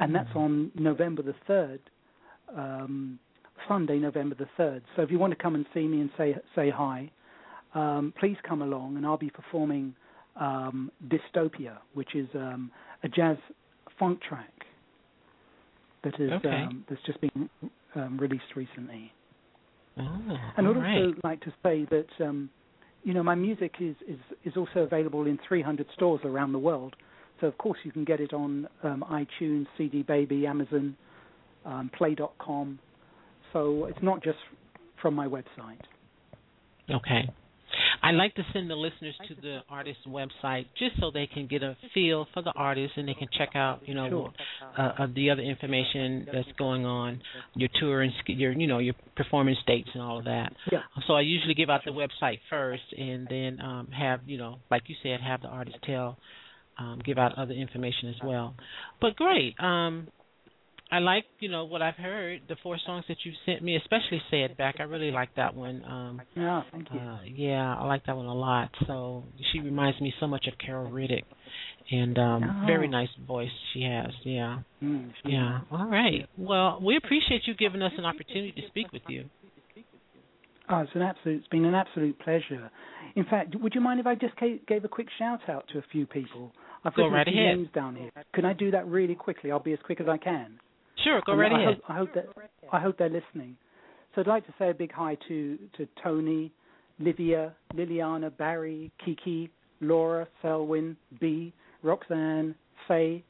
[0.00, 1.80] and that's on November the third,
[2.56, 3.20] um,
[3.68, 4.82] Sunday, November the third.
[4.94, 7.10] So if you want to come and see me and say say hi,
[7.74, 9.94] um, please come along, and I'll be performing
[10.40, 12.70] um, Dystopia, which is um,
[13.02, 13.36] a jazz
[13.98, 14.52] funk track
[16.04, 16.48] that is Okay.
[16.48, 17.50] um, that's just been
[17.94, 19.12] um, released recently.
[19.98, 22.50] Oh, And I'd also like to say that um,
[23.02, 26.94] you know my music is, is is also available in 300 stores around the world.
[27.40, 30.96] So of course you can get it on um, iTunes, CD Baby, Amazon,
[31.64, 32.78] um, Play.com.
[33.56, 34.36] So it's not just
[35.00, 35.80] from my website.
[36.90, 37.30] Okay.
[38.02, 41.62] I like to send the listeners to the artist's website just so they can get
[41.62, 44.32] a feel for the artist and they can check out, you know, Sure.
[44.78, 47.22] uh, uh, the other information that's going on,
[47.54, 50.52] your tour and your, you know, your performance dates and all of that.
[50.70, 50.80] Yeah.
[51.06, 54.82] So I usually give out the website first, and then um, have, you know, like
[54.86, 56.18] you said, have the artist tell,
[56.78, 58.54] um, give out other information as well.
[59.00, 59.58] But great.
[59.58, 60.08] Um,
[60.90, 62.42] I like, you know, what I've heard.
[62.48, 65.54] The four songs that you sent me, especially "Say It Back." I really like that
[65.54, 65.82] one.
[65.84, 67.00] Um, Yeah, thank you.
[67.00, 68.70] uh, yeah, I like that one a lot.
[68.86, 71.24] So she reminds me so much of Carol Riddick,
[71.90, 72.66] and um, Oh.
[72.66, 74.12] very nice voice she has.
[74.22, 75.60] Yeah, Mm, yeah.
[75.72, 76.28] All right.
[76.38, 79.24] Well, we appreciate you giving us an opportunity to speak with you.
[80.68, 81.38] Oh, it's an absolute.
[81.38, 82.70] It's been an absolute pleasure.
[83.14, 84.34] In fact, would you mind if I just
[84.66, 86.52] gave a quick shout out to a few people?
[86.84, 87.56] I've Go written right a few ahead.
[87.56, 88.10] names down here.
[88.34, 89.50] Can I do that really quickly?
[89.50, 90.58] I'll be as quick as I can.
[91.04, 91.74] Sure, go right I ahead.
[91.76, 92.26] Hope, I hope that
[92.72, 93.56] I hope they're listening.
[94.14, 96.52] So I'd like to say a big hi to to Tony,
[96.98, 102.54] Livia, Liliana, Barry, Kiki, Laura, Selwyn, B, Roxanne,
[102.88, 103.22] Faye,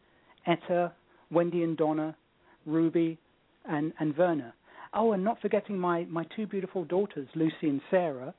[0.46, 0.92] Etta,
[1.30, 2.16] Wendy and Donna,
[2.66, 3.18] Ruby,
[3.68, 4.54] and and Verna.
[4.94, 8.32] Oh, and not forgetting my my two beautiful daughters, Lucy and Sarah,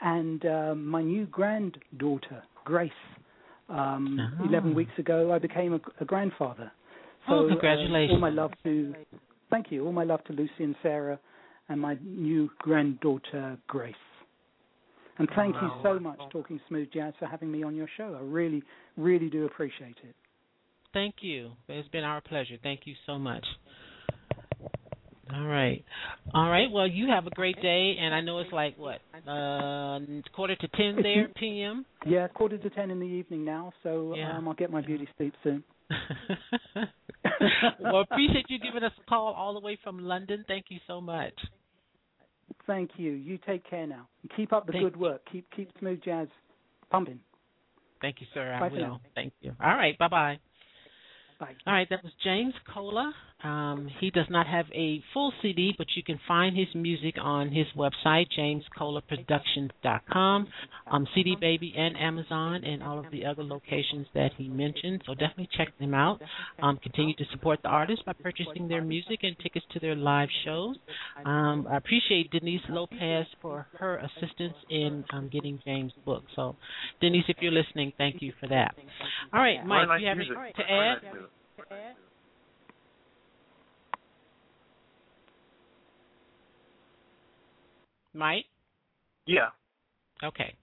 [0.00, 2.92] and um, my new granddaughter, Grace.
[3.68, 4.44] Um, Ah.
[4.48, 6.70] Eleven weeks ago, I became a, a grandfather.
[7.28, 8.12] So, Oh, uh, congratulations.
[8.14, 8.94] all my love to,
[9.50, 9.84] thank you.
[9.86, 11.18] All my love to Lucy and Sarah,
[11.68, 13.94] and my new granddaughter Grace.
[15.18, 18.16] And thank you so much, Talking Smooth Jazz, for having me on your show.
[18.18, 18.62] I really,
[18.96, 20.14] really do appreciate it.
[20.94, 21.52] Thank you.
[21.68, 22.56] It's been our pleasure.
[22.62, 23.44] Thank you so much.
[25.34, 25.84] All right.
[26.32, 26.70] All right.
[26.70, 29.98] Well, you have a great day, and I know it's like what uh,
[30.34, 31.84] quarter to ten there p.m.
[32.06, 34.38] Yeah, quarter to ten in the evening now, so Yeah.
[34.38, 35.62] um, I'll get my beauty sleep soon.
[37.80, 40.44] well, appreciate you giving us a call all the way from London.
[40.46, 41.34] Thank you so much.
[42.66, 43.12] Thank you.
[43.12, 44.08] You take care now.
[44.36, 45.22] Keep up the Thank good work.
[45.30, 46.28] Keep keep smooth jazz
[46.90, 47.20] pumping.
[48.00, 48.52] Thank you, sir.
[48.52, 49.00] I Bye will.
[49.14, 49.52] Thank you.
[49.62, 49.96] All right.
[49.98, 50.38] Bye bye.
[51.40, 51.54] Bye.
[51.66, 51.88] All right.
[51.90, 53.12] That was James Colah
[53.44, 57.52] Um, he does not have a full CD, but you can find his music on
[57.52, 60.48] his website, jamescolaproductions.com,
[60.90, 65.04] um, CD Baby, and Amazon, and all of the other locations that he mentioned.
[65.06, 66.20] So definitely check them out.
[66.60, 70.30] Um, continue to support the artists by purchasing their music and tickets to their live
[70.44, 70.74] shows.
[71.24, 76.24] Um, I appreciate Denise Lopez for her assistance in um, getting James' book.
[76.34, 76.56] So,
[77.00, 78.74] Denise, if you're listening, thank you for that.
[79.32, 81.04] All right, Mike, do you have anything to Very add?
[81.04, 81.30] nice music.
[88.18, 88.46] Mike?
[89.26, 89.48] Yeah.
[90.24, 90.54] Okay.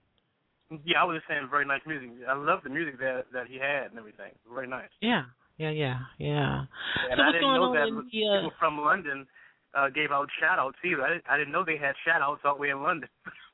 [0.83, 2.09] Yeah, I was just saying very nice music.
[2.27, 4.33] I love the music that that he had and everything.
[4.51, 4.89] Very nice.
[5.01, 5.23] Yeah.
[5.57, 6.65] Yeah, yeah, yeah.
[7.09, 9.25] And so I what's didn't going know that the uh, people from London
[9.73, 11.01] uh gave out shout outs either.
[11.01, 13.07] I didn't, I didn't know they had shout outs all the way in London.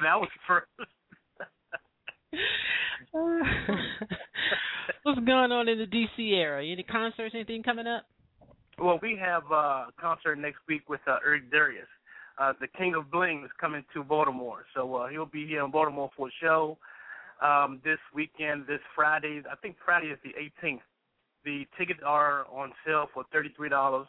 [0.00, 0.66] that was first.
[5.02, 6.72] What's going on in the DC area?
[6.72, 8.06] Any concerts, anything coming up?
[8.80, 11.86] Well, we have uh, a concert next week with uh, Eric Darius.
[12.38, 15.70] Uh, the King of Bling is coming to Baltimore, so uh, he'll be here in
[15.70, 16.78] Baltimore for a show
[17.42, 19.42] um, this weekend, this Friday.
[19.52, 20.30] I think Friday is the
[20.66, 20.80] 18th.
[21.44, 24.06] The tickets are on sale for $33,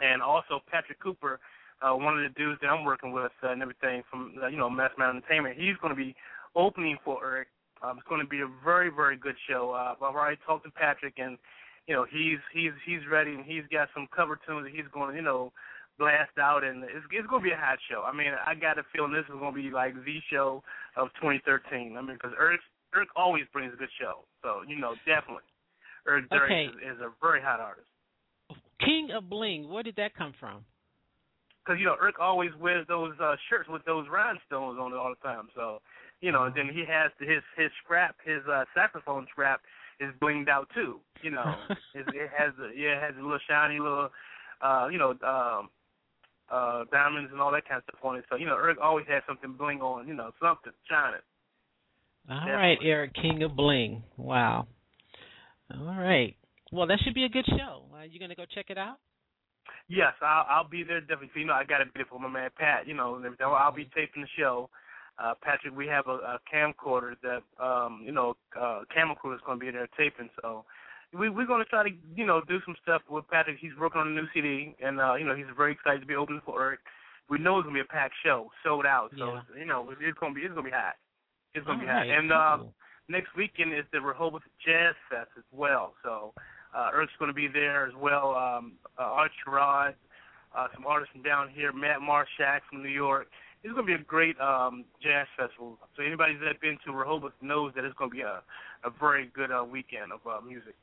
[0.00, 1.38] and also Patrick Cooper,
[1.80, 4.56] uh, one of the dudes that I'm working with uh, and everything from uh, you
[4.56, 5.56] know Mastermind Entertainment.
[5.56, 6.16] He's going to be
[6.56, 7.46] opening for Eric.
[7.80, 9.70] Um, it's going to be a very very good show.
[9.70, 11.38] Uh, I've already talked to Patrick and
[11.88, 15.10] you know he's he's he's ready and he's got some cover tunes that he's going
[15.10, 15.50] to you know
[15.98, 18.04] blast out and it's it's going to be a hot show.
[18.06, 20.62] I mean I got a feeling this is going to be like the show
[20.96, 21.96] of 2013.
[21.96, 22.60] I mean because Eric
[22.94, 25.48] Eric always brings a good show, so you know definitely
[26.06, 26.68] Eric Okay.
[26.68, 27.88] Is, is a very hot artist.
[28.84, 29.68] King of Bling.
[29.68, 30.64] Where did that come from?
[31.64, 35.12] Because you know Eric always wears those uh shirts with those rhinestones on it all
[35.16, 35.48] the time.
[35.56, 35.80] So
[36.20, 39.60] you know, and then he has his his scrap, his uh saxophone scrap
[40.00, 41.00] is blinged out too.
[41.22, 41.54] You know,
[41.94, 44.08] it, it has a yeah, it has a little shiny little,
[44.62, 45.68] uh, you know, um,
[46.50, 48.24] uh, diamonds and all that kind of stuff on it.
[48.30, 50.08] So you know, Eric always has something bling on.
[50.08, 51.20] You know, something shining.
[52.30, 52.56] All Definitely.
[52.56, 54.02] right, Eric King of Bling.
[54.18, 54.66] Wow.
[55.74, 56.36] All right.
[56.70, 57.84] Well, that should be a good show.
[57.94, 58.98] Are you going to go check it out?
[59.88, 61.30] Yes, I'll I'll be there definitely.
[61.40, 62.86] You know, I got to be there for my man Pat.
[62.86, 63.46] You know, and everything.
[63.46, 64.68] I'll be taping the show.
[65.22, 69.58] Uh, Patrick, we have a, a camcorder that um, you know, uh, camcorder is going
[69.58, 70.30] to be there taping.
[70.42, 70.64] So
[71.12, 73.58] we we're going to try to you know do some stuff with Patrick.
[73.60, 76.14] He's working on a new CD, and uh, you know he's very excited to be
[76.14, 76.80] opening for Eric.
[77.28, 79.10] We know it's going to be a packed show, sold out.
[79.18, 79.40] So Yeah.
[79.58, 80.96] you know it's going to be it's going to be hot.
[81.54, 82.06] It's going to be All hot.
[82.06, 82.72] right, And uh, cool.
[83.08, 85.94] next weekend is the Rehoboth Jazz Fest as well.
[86.04, 86.32] So
[86.76, 88.34] uh, Eric's going to be there as well.
[88.36, 89.94] Um, uh, Art Sherrod,
[90.56, 93.26] uh, some artists from down here, Matt Marshak from New York.
[93.62, 95.78] It's going to be a great um, jazz festival.
[95.96, 98.42] So anybody that's been to Rehoboth knows that it's going to be a,
[98.84, 100.74] a very good uh, weekend of uh, music.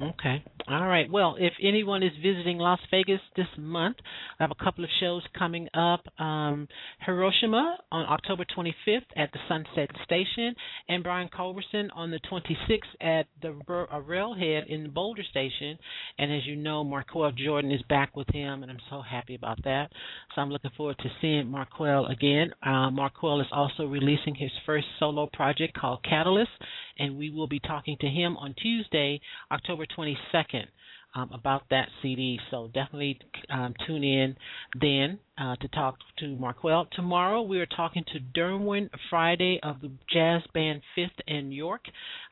[0.00, 0.44] Okay.
[0.68, 1.10] All right.
[1.10, 3.96] Well, if anyone is visiting Las Vegas this month,
[4.38, 6.04] I have a couple of shows coming up.
[6.18, 6.68] Um,
[7.04, 10.54] Hiroshima on October 25th at the Sunset Station,
[10.88, 13.58] and Brian Culbertson on the 26th at the
[14.06, 15.76] Railhead in the Boulder Station.
[16.18, 19.62] And as you know, Marqueal Jordan is back with him, and I'm so happy about
[19.64, 19.90] that.
[20.34, 22.52] So I'm looking forward to seeing Marqueal again.
[22.62, 26.50] Uh, Marqueal is also releasing his first solo project called Catalyst,
[26.98, 29.20] and we will be talking to him on Tuesday,
[29.50, 30.66] October 22nd.
[31.12, 33.18] Um, about that CD, so definitely
[33.48, 34.36] um, tune in
[34.80, 36.86] then uh, to talk to Marqueal.
[36.92, 41.80] Tomorrow we are talking to Derwin Friday of the jazz band Fifth and York.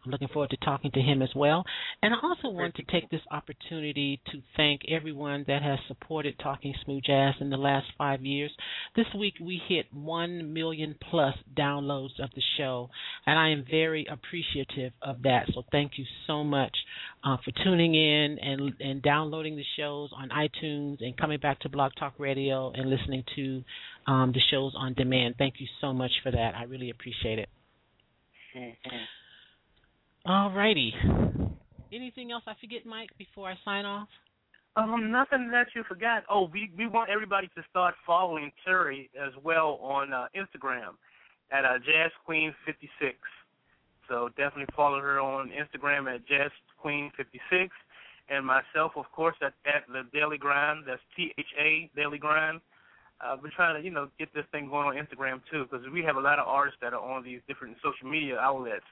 [0.04, 1.64] I'm looking forward to talking to him as well.
[2.02, 6.74] And I also want to take this opportunity to thank everyone that has supported Talking
[6.84, 8.52] Smooth Jazz in the last five years.
[8.94, 12.90] This week we hit 1 million plus downloads of the show,
[13.26, 15.46] and I am very appreciative of that.
[15.54, 16.76] So thank you so much
[17.24, 21.68] uh, for tuning in and and downloading the shows on iTunes and coming back to
[21.68, 23.62] Blog Talk Radio and listening to
[24.07, 25.34] um, the shows on demand.
[25.38, 26.55] Thank you so much for that.
[26.57, 27.49] I really appreciate it.
[30.26, 30.92] All righty.
[31.92, 34.09] Anything else I forget, Mike, before I sign off?
[34.76, 36.22] Um, nothing that you forgot.
[36.30, 40.94] Oh, we we want everybody to start following Terry as well on uh, Instagram
[41.51, 43.16] at uh, Jazz Queen 56.
[44.09, 47.70] So definitely follow her on Instagram at Jazz Queen 56,
[48.30, 50.84] and myself, of course, at, at the Daily Grind.
[50.86, 52.61] That's T H A Daily Grind.
[53.20, 56.02] Uh, we're trying to you know get this thing going on Instagram too, because we
[56.02, 58.86] have a lot of artists that are on these different social media outlets.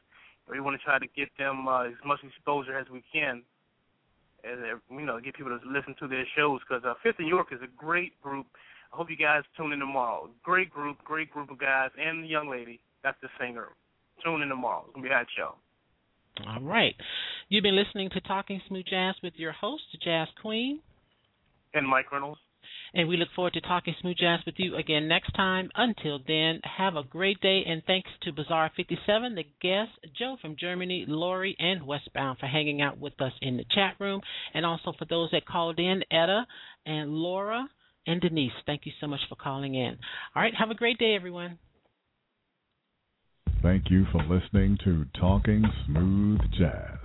[0.51, 3.43] We want to try to get them uh, as much exposure as we can
[4.45, 7.29] and uh, you know get people to listen to their shows because uh, Fifth and
[7.29, 8.47] York is a great group.
[8.93, 10.31] I hope you guys tune in tomorrow.
[10.43, 13.69] Great group, great group of guys, and the young lady that's the singer.
[14.25, 14.85] Tune in tomorrow.
[14.87, 15.55] It's gonna be a hot show.
[16.47, 16.95] All right.
[17.49, 20.81] You've been listening to Talking Smooth Jazz with your host, Jazz Queen.
[21.73, 22.41] And Mike Reynolds.
[22.95, 25.71] And we look forward to talking smooth jazz with you again next time.
[25.75, 27.63] Until then, have a great day.
[27.67, 32.83] And thanks to Bazaar 57, the guests, Joe from Germany, Lori, and Westbound for hanging
[32.83, 34.21] out with us in the chat room.
[34.55, 36.47] And also for those that called in, Etta
[36.85, 37.69] and Laura
[38.07, 38.53] and Denise.
[38.67, 39.97] Thank you so much for calling in.
[40.35, 40.55] All right.
[40.59, 41.59] Have a great day, everyone.
[43.63, 46.99] Thank you for listening to Talking Smooth Jazz.